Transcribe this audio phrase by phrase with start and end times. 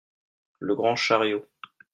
[0.57, 1.45] Le Grand chariot.